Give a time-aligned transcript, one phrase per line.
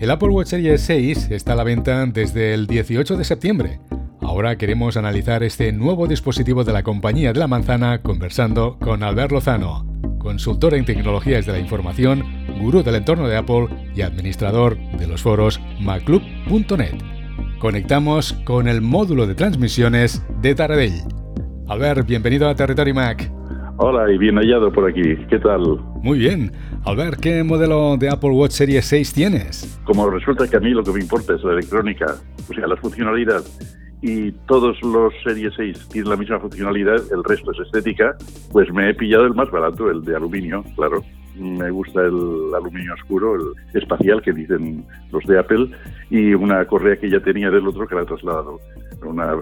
[0.00, 3.80] El Apple Watch Series 6 está a la venta desde el 18 de septiembre.
[4.22, 9.30] Ahora queremos analizar este nuevo dispositivo de la compañía de la manzana conversando con Albert
[9.30, 9.84] Lozano,
[10.18, 12.24] consultor en tecnologías de la información,
[12.58, 16.94] gurú del entorno de Apple y administrador de los foros maclub.net.
[17.58, 21.02] Conectamos con el módulo de transmisiones de Taradell.
[21.68, 23.30] Albert, bienvenido a Territory Mac.
[23.82, 25.16] Hola y bien hallado por aquí.
[25.30, 25.62] ¿Qué tal?
[26.02, 26.52] Muy bien.
[26.84, 29.80] Albert, ¿qué modelo de Apple Watch Series 6 tienes?
[29.84, 32.76] Como resulta que a mí lo que me importa es la electrónica, o sea, la
[32.76, 33.42] funcionalidad,
[34.02, 38.14] y todos los Series 6 tienen la misma funcionalidad, el resto es estética,
[38.52, 41.02] pues me he pillado el más barato, el de aluminio, claro.
[41.36, 45.70] Me gusta el aluminio oscuro, el espacial que dicen los de Apple,
[46.10, 48.60] y una correa que ya tenía del otro que la he trasladado,
[49.04, 49.32] una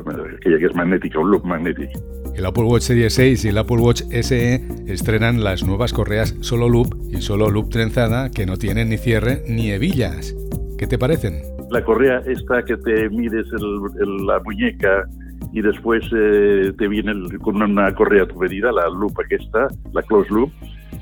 [0.43, 2.01] que es magnética, un loop magnético.
[2.35, 4.55] El Apple Watch Series 6 y el Apple Watch SE
[4.87, 9.43] estrenan las nuevas correas solo loop y solo loop trenzada que no tienen ni cierre
[9.49, 10.35] ni hebillas.
[10.79, 11.43] ¿Qué te parecen?
[11.71, 13.47] La correa esta que te mides
[14.27, 15.07] la muñeca
[15.53, 20.31] y después eh, te viene con una correa tu medida, la loop está, la close
[20.31, 20.51] loop,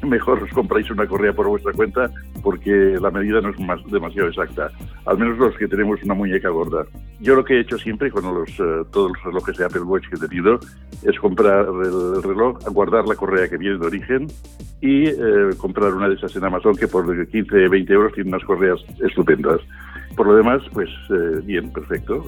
[0.10, 2.10] mejor os compráis una correa por vuestra cuenta
[2.42, 4.70] porque la medida no es más, demasiado exacta,
[5.04, 6.86] al menos los que tenemos una muñeca gorda.
[7.20, 10.08] Yo lo que he hecho siempre con los, eh, todos los relojes de Apple Watch
[10.08, 10.58] que he tenido
[11.02, 14.26] es comprar el reloj, guardar la correa que viene de origen
[14.80, 18.44] y eh, comprar una de esas en Amazon que por 15, 20 euros tiene unas
[18.44, 19.60] correas estupendas.
[20.16, 22.24] Por lo demás, pues eh, bien, perfecto.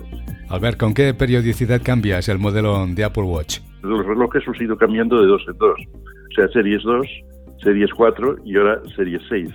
[0.48, 3.60] Albert, ¿con qué periodicidad cambias el modelo de Apple Watch?
[3.82, 5.78] Los relojes han ido cambiando de dos en dos.
[6.30, 7.06] O sea, Series 2
[7.62, 9.50] Series 4 y ahora Series 6.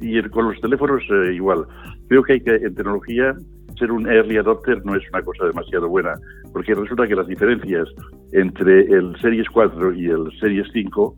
[0.00, 1.64] Y con los teléfonos eh, igual.
[2.08, 3.34] Creo que hay que, en tecnología,
[3.78, 6.14] ser un early adopter no es una cosa demasiado buena,
[6.52, 7.88] porque resulta que las diferencias
[8.32, 11.16] entre el Series 4 y el Series 5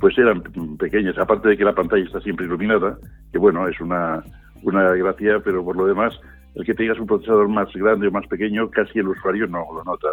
[0.00, 0.42] pues eran
[0.78, 2.98] pequeñas, aparte de que la pantalla está siempre iluminada,
[3.32, 4.22] que bueno, es una,
[4.62, 6.18] una gracia, pero por lo demás,
[6.56, 9.84] el que tengas un procesador más grande o más pequeño, casi el usuario no lo
[9.84, 10.08] nota.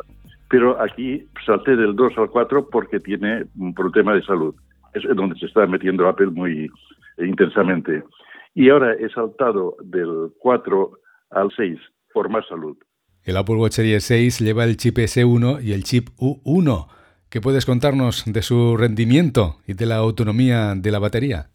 [0.50, 4.56] Pero aquí salté del 2 al 4 porque tiene un problema de salud
[4.94, 6.70] es donde se está metiendo Apple muy
[7.18, 8.04] intensamente.
[8.54, 10.92] Y ahora he saltado del 4
[11.32, 11.80] al 6
[12.14, 12.78] por más salud.
[13.24, 16.88] El Apple Watch Series 6 lleva el chip S1 y el chip U1.
[17.30, 21.46] ¿Qué puedes contarnos de su rendimiento y de la autonomía de la batería?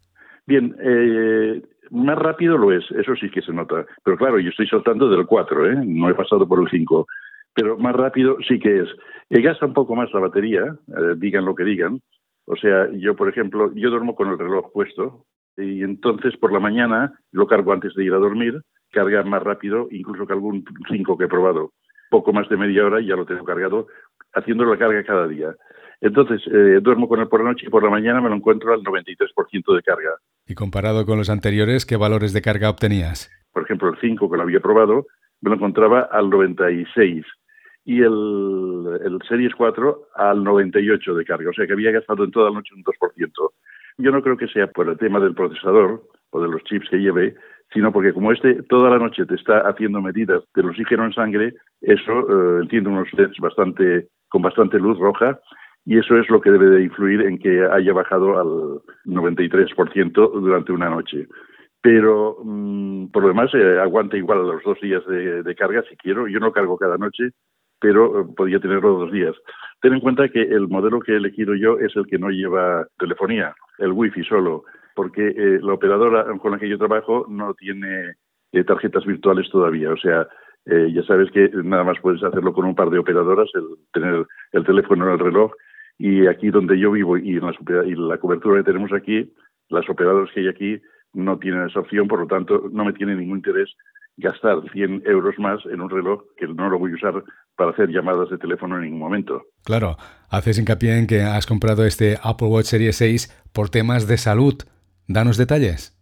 [0.46, 1.60] Bien, eh,
[1.90, 3.84] más rápido lo es, eso sí que se nota.
[4.04, 5.82] Pero claro, yo estoy saltando del 4, ¿eh?
[5.84, 7.06] no he pasado por el 5.
[7.54, 8.88] Pero más rápido sí que es.
[9.30, 12.00] Eh, gasta un poco más la batería, eh, digan lo que digan,
[12.46, 15.26] o sea, yo, por ejemplo, yo duermo con el reloj puesto
[15.56, 18.62] y entonces por la mañana lo cargo antes de ir a dormir,
[18.92, 21.72] carga más rápido, incluso que algún 5 que he probado.
[22.08, 23.88] Poco más de media hora y ya lo tengo cargado,
[24.32, 25.54] haciendo la carga cada día.
[26.00, 28.72] Entonces, eh, duermo con él por la noche y por la mañana me lo encuentro
[28.72, 30.10] al 93% de carga.
[30.46, 33.30] ¿Y comparado con los anteriores, qué valores de carga obtenías?
[33.52, 35.06] Por ejemplo, el 5 que lo había probado,
[35.40, 37.24] me lo encontraba al 96
[37.86, 42.32] y el, el Series 4 al 98 de carga, o sea que había gastado en
[42.32, 43.50] toda la noche un 2%.
[43.98, 46.98] Yo no creo que sea por el tema del procesador o de los chips que
[46.98, 47.36] lleve,
[47.72, 51.54] sino porque como este toda la noche te está haciendo medidas del oxígeno en sangre,
[51.80, 55.40] eso eh, entiende unos LEDs bastante, con bastante luz roja
[55.84, 60.72] y eso es lo que debe de influir en que haya bajado al 93% durante
[60.72, 61.28] una noche.
[61.80, 65.96] Pero mm, por lo demás eh, aguanta igual a los dos días de, carga si
[65.96, 66.26] quiero.
[66.26, 67.30] Yo no cargo cada noche,
[67.80, 69.34] pero eh, podía tenerlo dos días.
[69.80, 72.86] Ten en cuenta que el modelo que he elegido yo es el que no lleva
[72.98, 74.64] telefonía, el wifi solo,
[74.94, 78.14] porque eh, la operadora con la que yo trabajo no tiene
[78.52, 79.92] eh, tarjetas virtuales todavía.
[79.92, 80.26] O sea,
[80.68, 84.64] ya sabes que nada más puedes hacerlo con un par de operadoras, el tener el
[84.64, 85.52] teléfono en el reloj.
[85.96, 87.54] Y aquí donde yo vivo y, en la,
[87.86, 89.32] y la cobertura que tenemos aquí,
[89.68, 90.82] las operadoras que hay aquí
[91.12, 93.76] no tienen esa opción, por lo tanto no me tiene ningún interés
[94.16, 97.24] gastar 100 euros más en un reloj que no lo voy a usar
[97.56, 99.42] para hacer llamadas de teléfono en ningún momento.
[99.64, 99.96] Claro,
[100.30, 104.54] haces hincapié en que has comprado este Apple Watch Series 6 por temas de salud.
[105.08, 105.92] Danos detalles.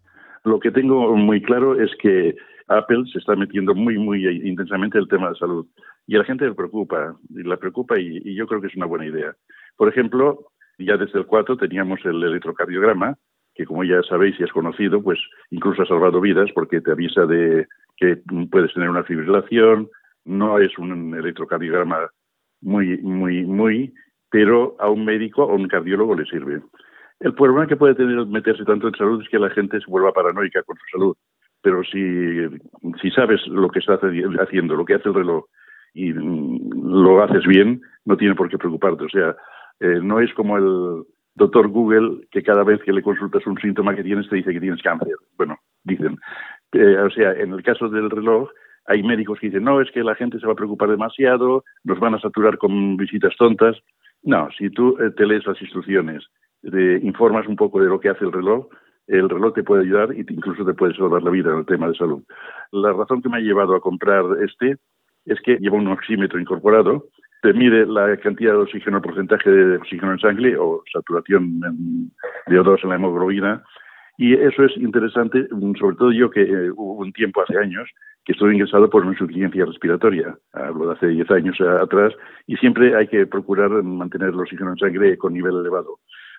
[0.45, 2.37] Lo que tengo muy claro es que
[2.69, 5.67] Apple se está metiendo muy, muy intensamente en el tema de salud.
[6.07, 8.77] Y a la gente le preocupa, y la preocupa y, y yo creo que es
[8.77, 9.35] una buena idea.
[9.77, 13.17] Por ejemplo, ya desde el 4 teníamos el electrocardiograma,
[13.55, 15.19] que como ya sabéis y has conocido, pues
[15.51, 17.67] incluso ha salvado vidas porque te avisa de
[17.97, 18.19] que
[18.51, 19.89] puedes tener una fibrilación,
[20.25, 22.09] no es un electrocardiograma
[22.63, 23.95] muy, muy, muy,
[24.31, 26.61] pero a un médico o a un cardiólogo le sirve.
[27.21, 30.13] El problema que puede tener meterse tanto en salud es que la gente se vuelva
[30.13, 31.17] paranoica con su salud.
[31.63, 35.47] Pero si, sabes lo que estás haciendo, lo que hace el reloj,
[35.95, 39.05] y mm, lo haces bien, no tiene por qué preocuparte.
[39.05, 39.37] O sea,
[39.81, 43.95] eh, no es como el doctor Google que cada vez que le consultas un síntoma
[43.95, 45.17] que tienes te dice que tienes cáncer.
[45.37, 46.19] Bueno, dicen
[46.73, 48.51] Eh, o sea, en el caso del reloj,
[48.87, 52.01] hay médicos que dicen, no, es que la gente se va a preocupar demasiado, nos
[52.01, 53.77] van a saturar con visitas tontas.
[54.23, 56.25] No, si tú eh, te lees las instrucciones,
[57.03, 58.67] informas un poco de lo que hace el reloj,
[59.07, 61.89] el reloj te puede ayudar y incluso te puede salvar la vida en el tema
[61.89, 62.23] de salud.
[62.73, 64.77] La razón que me ha llevado a comprar este
[65.27, 67.07] es que lleva un oxímetro incorporado,
[67.45, 72.59] te mide la cantidad de oxígeno, el porcentaje de oxígeno en sangre o saturación de
[72.59, 73.63] O2 en la hemoglobina,
[74.17, 75.47] y eso es interesante,
[75.79, 77.87] sobre todo yo que eh, hubo un tiempo hace años
[78.25, 82.15] que estuve ingresado por una insuficiencia respiratoria, hablo de hace 10 años atrás,
[82.47, 85.99] y siempre hay que procurar mantener el oxígeno en sangre con nivel elevado.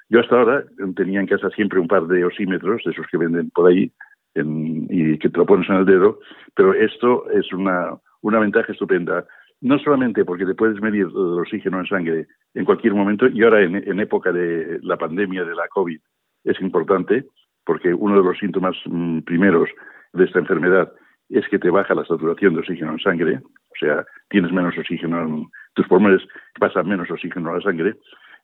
[0.10, 0.64] Yo hasta ahora
[0.96, 3.92] tenía en casa siempre un par de oxímetros, de esos que venden por ahí,
[4.34, 6.18] y que te lo pones en el dedo,
[6.56, 9.28] pero esto es una, una ventaja estupenda.
[9.66, 13.64] No solamente porque te puedes medir el oxígeno en sangre en cualquier momento, y ahora
[13.64, 16.00] en, época de la pandemia de la COVID
[16.44, 17.26] es importante,
[17.66, 19.68] porque uno de los síntomas mm, primeros
[20.14, 20.94] de esta enfermedad
[21.30, 25.20] es que te baja la saturación de oxígeno en sangre, o sea, tienes menos oxígeno
[25.24, 26.22] en tus pulmones,
[26.60, 27.96] pasa menos oxígeno a la sangre.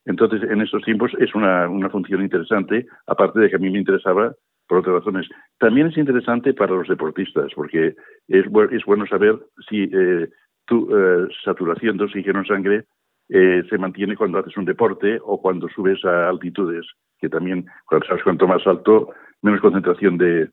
[0.05, 3.77] Entonces, en estos tiempos es una, una función interesante, aparte de que a mí me
[3.77, 4.33] interesaba
[4.67, 5.27] por otras razones.
[5.59, 7.93] También es interesante para los deportistas, porque
[8.27, 9.37] es, es bueno saber
[9.69, 10.29] si eh,
[10.71, 12.85] tu eh, saturación de oxígeno en sangre
[13.27, 16.85] eh, se mantiene cuando haces un deporte o cuando subes a altitudes,
[17.19, 19.09] que también, cuando sabes cuanto más alto,
[19.41, 20.49] menos concentración de,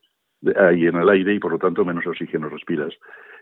[0.57, 2.93] hay en el aire y por lo tanto menos oxígeno respiras.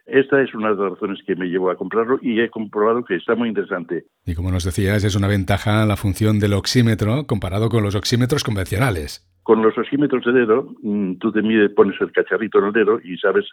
[0.06, 3.16] Esta es una de las razones que me llevó a comprarlo y he comprobado que
[3.16, 4.06] está muy interesante.
[4.24, 8.44] Y como nos decías, es una ventaja la función del oxímetro comparado con los oxímetros
[8.44, 9.28] convencionales.
[9.42, 13.00] Con los oxímetros de dedo, mm, tú te mides, pones el cacharrito en el dedo
[13.04, 13.46] y sabes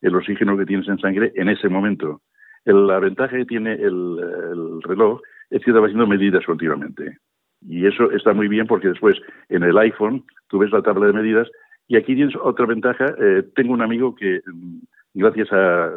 [0.00, 2.22] el oxígeno que tienes en sangre en ese momento.
[2.64, 5.20] La ventaja que tiene el, reloj
[5.50, 7.18] es que te va haciendo medidas continuamente.
[7.60, 9.16] Y eso está muy bien porque después
[9.48, 11.48] en el iPhone tú ves la tabla de medidas
[11.88, 13.14] y aquí tienes otra ventaja.
[13.18, 14.78] Eh, tengo un amigo que, mm,
[15.14, 15.90] gracias a,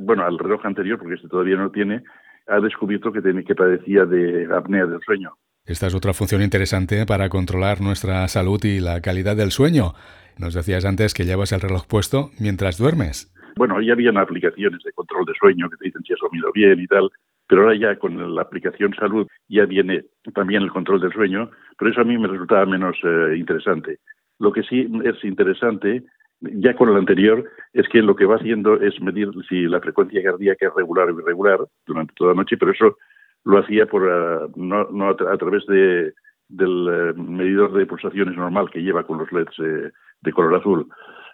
[0.00, 2.02] bueno, al reloj anterior, porque este todavía no tiene,
[2.48, 5.32] ha descubierto que, que padecía de apnea del sueño.
[5.64, 9.94] Esta es otra función interesante para controlar nuestra salud y la calidad del sueño.
[10.38, 13.32] Nos decías antes que llevas el reloj puesto mientras duermes.
[13.56, 16.80] Bueno, ya habían aplicaciones de control de sueño que te dicen si has dormido bien
[16.80, 17.10] y tal,
[17.46, 20.04] pero ahora ya con la aplicación salud ya viene
[20.34, 23.98] también el control del sueño, pero eso a mí me resultaba menos eh, interesante.
[24.38, 26.04] Lo que sí es interesante,
[26.40, 30.22] ya con el anterior, es que lo que va haciendo es medir si la frecuencia
[30.22, 32.96] cardíaca es regular o irregular durante toda la noche, pero eso
[33.44, 36.12] lo hacía por eh, no, no a, través de,
[36.48, 40.88] del eh, medidor de pulsaciones normal que lleva con los LEDs eh, de color azul.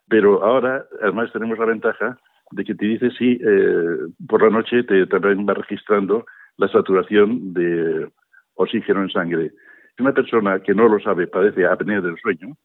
[0.08, 2.18] Pero ahora, además, tenemos la ventaja
[2.52, 3.40] de que te dice si
[4.28, 6.26] por la noche te también va registrando
[6.58, 8.08] la saturación de
[8.54, 9.52] oxígeno en sangre.
[9.98, 12.56] Una persona que no lo sabe padece apnea del sueño,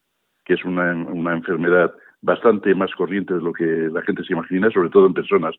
[0.45, 4.69] que es una, una enfermedad bastante más corriente de lo que la gente se imagina,
[4.69, 5.55] sobre todo en personas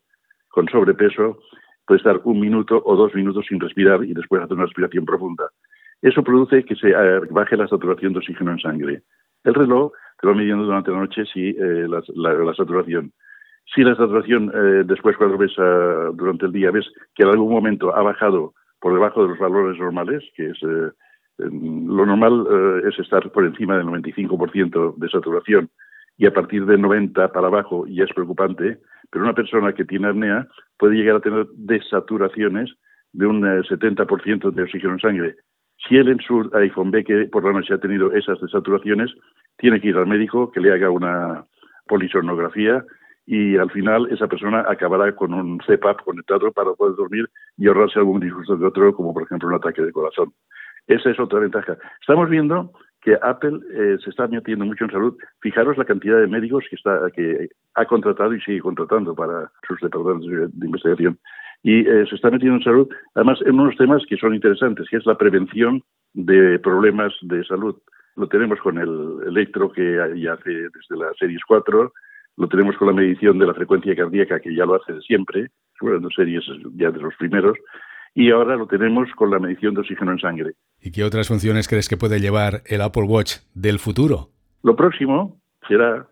[0.49, 1.39] con sobrepeso,
[1.85, 5.49] puede estar un minuto o dos minutos sin respirar y después hacer una respiración profunda.
[6.01, 9.01] Eso produce que se eh, baje la saturación de oxígeno en sangre.
[9.43, 9.91] El reloj
[10.23, 13.11] te va midiendo durante la noche si eh, la, saturación.
[13.75, 17.51] Si la saturación eh, después cuando ves ah, durante el día ves que en algún
[17.51, 20.59] momento ha bajado por debajo de los valores normales, que es
[21.39, 22.45] lo normal
[22.87, 25.69] es estar por encima del 95% de saturación
[26.17, 28.77] y a partir de 90 para abajo ya es preocupante,
[29.09, 30.47] pero una persona que tiene apnea
[30.77, 32.71] puede llegar a tener desaturaciones
[33.11, 35.35] de un 70% eh, de oxígeno en sangre.
[35.87, 39.11] Si él en su iPhone ve que por la noche ha tenido esas desaturaciones,
[39.57, 41.45] tiene que ir al médico que le haga una
[41.87, 42.83] polisonografía
[43.25, 47.99] y al final esa persona acabará con un CPAP conectado para poder dormir y ahorrarse
[47.99, 50.33] algún disgusto de otro, como por ejemplo un ataque de corazón.
[50.87, 51.77] Esa es otra ventaja.
[52.01, 55.17] Estamos viendo que Apple eh, se está metiendo mucho en salud.
[55.41, 59.79] Fijaros la cantidad de médicos que, está, que ha contratado y sigue contratando para sus
[59.81, 61.17] departamentos de investigación.
[61.63, 64.97] Y eh, se está metiendo en salud, además, en unos temas que son interesantes, que
[64.97, 65.81] es la prevención
[66.13, 67.77] de problemas de salud.
[68.15, 71.93] Lo tenemos con el electro que ya hace desde la Series 4,
[72.37, 75.49] lo tenemos con la medición de la frecuencia cardíaca que ya lo hace de siempre,
[75.81, 76.43] bueno, series
[76.75, 77.57] ya de los primeros,
[78.15, 80.51] y ahora lo tenemos con la medición de oxígeno en sangre.
[80.81, 84.29] ¿Y qué otras funciones crees que puede llevar el Apple Watch del futuro?
[84.63, 86.07] Lo próximo será,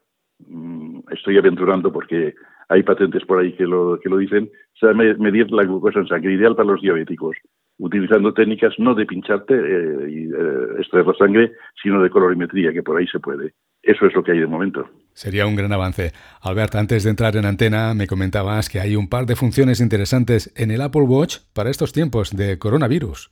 [0.47, 2.33] mm, estoy aventurando porque
[2.69, 6.33] hay patentes por ahí que lo, que lo dicen, será medir la glucosa en sangre,
[6.33, 7.35] ideal para los diabéticos,
[7.81, 12.83] utilizando técnicas no de pincharte eh, y eh, extraer la sangre, sino de colorimetría, que
[12.83, 13.53] por ahí se puede.
[13.81, 14.87] Eso es lo que hay de momento.
[15.13, 16.11] Sería un gran avance.
[16.43, 20.53] Albert, antes de entrar en antena, me comentabas que hay un par de funciones interesantes
[20.55, 23.31] en el Apple Watch para estos tiempos de coronavirus.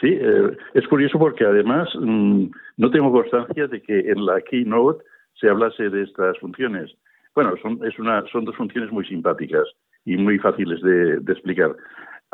[0.00, 2.46] Sí, eh, es curioso porque además mm,
[2.76, 5.04] no tengo constancia de que en la keynote
[5.40, 6.90] se hablase de estas funciones.
[7.32, 9.64] Bueno, son, es una, son dos funciones muy simpáticas
[10.04, 11.74] y muy fáciles de, explicar.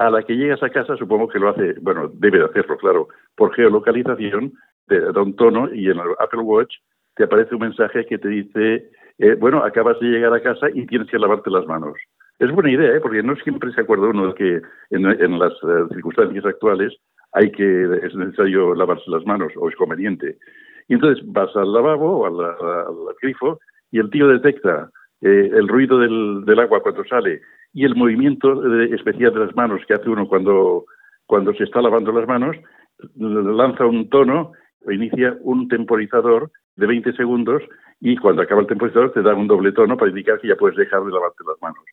[0.01, 3.09] A la que llegas a casa, supongo que lo hace, bueno, debe de hacerlo, claro,
[3.37, 4.55] por geolocalización,
[4.87, 6.75] te da un tono y en el Apple Watch
[7.17, 8.89] te aparece un mensaje que te dice,
[9.19, 11.99] eh, bueno, acabas de llegar a casa y tienes que lavarte las manos.
[12.39, 13.01] Es buena idea, ¿eh?
[13.01, 16.97] porque no siempre se acuerda uno de que en, las eh, circunstancias actuales
[17.33, 20.39] hay que es necesario lavarse las manos o es conveniente.
[20.89, 24.89] Y entonces vas al lavabo o al, grifo y el tío detecta
[25.21, 27.43] eh, el ruido del, del, agua cuando sale
[27.73, 30.87] y el movimiento especial de las manos que hace uno cuando,
[31.27, 32.57] cuando se está lavando las manos,
[33.17, 34.53] lanza un tono
[34.85, 37.63] o inicia un temporizador de 20 segundos
[38.01, 40.77] y cuando acaba el temporizador te da un doble tono para indicar que ya puedes
[40.77, 41.85] dejar de lavarte las manos.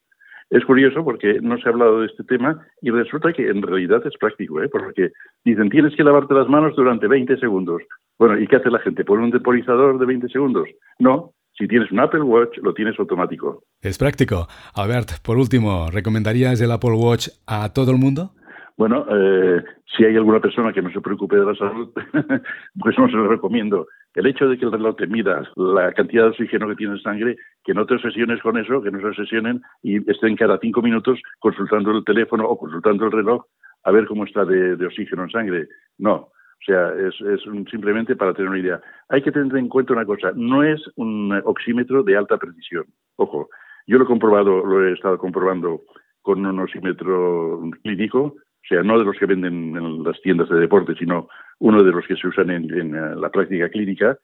[0.50, 4.02] Es curioso porque no se ha hablado de este tema y resulta que en realidad
[4.06, 4.70] es práctico, ¿eh?
[4.70, 5.12] porque
[5.44, 7.82] dicen tienes que lavarte las manos durante 20 segundos.
[8.18, 9.04] Bueno, ¿y qué hace la gente?
[9.04, 10.70] ¿Pone un temporizador de 20 segundos?
[11.00, 13.64] No, si tienes un Apple Watch, lo tienes automático.
[13.82, 14.48] Es práctico.
[14.76, 18.32] Albert, por último, ¿recomendarías el Apple Watch a todo el mundo?
[18.78, 19.64] Bueno, eh,
[19.98, 21.92] si hay alguna persona que no se preocupe de la salud,
[22.80, 23.88] pues no se lo recomiendo.
[24.14, 27.02] El hecho de que el reloj te mida la cantidad de oxígeno que tiene en
[27.02, 30.84] sangre, que no te obsesiones con eso, que no se obsesionen y estén cada cinco
[30.84, 33.46] minutos consultando el teléfono o consultando el reloj
[33.84, 35.68] a ver cómo está de, oxígeno en sangre.
[35.98, 37.16] No, o sea, es,
[37.70, 38.82] simplemente para tener una idea.
[39.10, 42.86] Hay que tener en cuenta una cosa, no es un oxímetro de alta precisión.
[43.16, 43.50] Ojo,
[43.86, 45.82] yo lo he comprobado, lo he estado comprobando
[46.22, 48.36] con un oxímetro clínico
[48.68, 51.92] o sea, no de los que venden en las tiendas de deporte, sino uno de
[51.94, 54.18] los que se usan en, eh, la práctica clínica.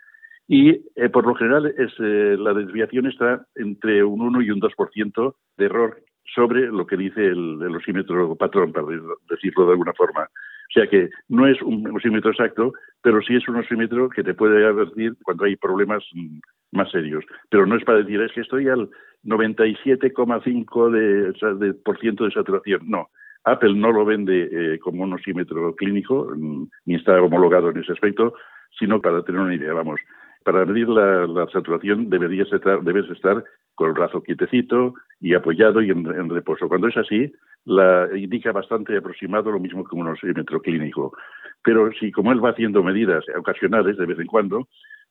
[0.50, 4.60] Y eh, por lo general es, eh, la desviación está entre un 1 y un
[4.60, 5.98] 2% de error
[6.36, 8.86] sobre lo que dice el, el osímetro patrón, para
[9.30, 10.28] decirlo de alguna forma.
[10.74, 14.34] O sea que no es un osímetro exacto, pero sí es un osímetro que te
[14.34, 16.40] puede advertir cuando hay problemas mm,
[16.72, 17.24] más serios.
[17.50, 18.90] Pero no es para decir, es que estoy al
[19.24, 21.32] 97,5% de,
[21.64, 22.82] de, por ciento de saturación.
[22.88, 23.10] No,
[23.44, 27.92] Apple no lo vende eh, como un osímetro clínico, mm, ni está homologado en ese
[27.92, 28.34] aspecto,
[28.80, 30.00] sino para tener una idea, vamos,
[30.44, 33.44] para medir la, saturación deberías estar, debes estar
[33.76, 36.68] con el brazo quietecito y apoyado y en, reposo.
[36.68, 37.34] Cuando es así,
[37.66, 41.14] la indica bastante aproximado lo mismo que un osímetro clínico.
[41.64, 44.68] Pero si como él va haciendo medidas ocasionales de vez en cuando,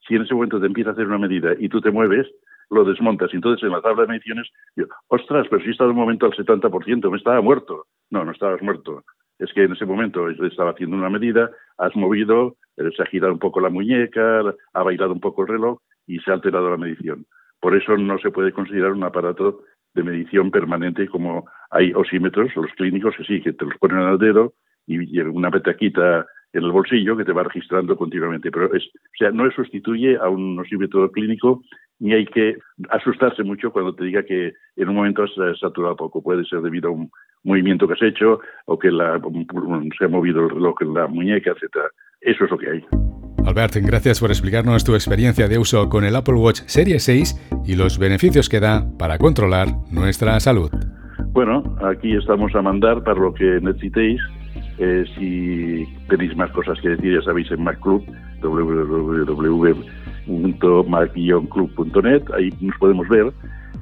[0.06, 2.26] si en ese momento te empieza a hacer una medida y tú te mueves,
[2.70, 3.32] lo desmontas.
[3.32, 6.32] Entonces en la tabla de mediciones, yo, ostras, pero si he estado un momento al
[6.32, 7.86] 70%, me estaba muerto.
[8.10, 9.04] No, no estabas muerto.
[9.42, 13.32] Es que en ese momento estaba haciendo una medida, has movido, eh, se ha girado
[13.32, 14.40] un poco la muñeca,
[14.72, 17.26] ha bailado un poco el reloj y se ha alterado la medición.
[17.60, 19.62] Por eso no se puede considerar un aparato
[19.94, 24.18] de medición permanente como hay osímetros, los clínicos que sí, que te los ponen al
[24.18, 24.54] dedo
[24.86, 28.50] y una petaquita en el bolsillo que te va registrando continuamente.
[28.50, 31.62] Pero es, o sea, no sustituye a un osímetro clínico
[32.02, 32.56] ni hay que
[32.90, 35.30] asustarse mucho cuando te diga que en un momento has
[35.60, 36.20] saturado poco.
[36.20, 37.10] Puede ser debido a un
[37.44, 41.84] movimiento que has hecho o que se ha movido el reloj en la muñeca, etcétera.
[42.20, 42.84] Eso es lo que hay.
[43.46, 47.76] Albert, gracias por explicarnos tu experiencia de uso con el Apple Watch Serie 6 y
[47.76, 50.70] los beneficios que da para controlar nuestra salud.
[51.28, 54.20] Bueno, aquí estamos a mandar para lo que necesitéis.
[54.78, 58.04] Eh, si tenéis más cosas que decir, ya sabéis en Mac Club,
[58.42, 63.32] www mac-club.net, ahí nos podemos ver.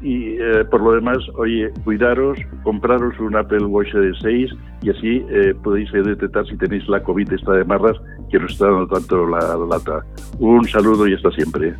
[0.02, 4.50] Y eh, por lo demás, oye, cuidaros, compraros un Apple Watch de 6
[4.82, 7.98] y así eh, podéis detectar si tenéis la COVID esta de marras
[8.30, 10.04] que nos está dando tanto la, lata.
[10.38, 11.74] Un saludo y hasta siempre.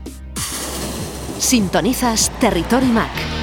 [1.38, 3.39] Sintonizas Territory Mac.